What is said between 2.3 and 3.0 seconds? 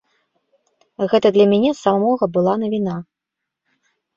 была навіна.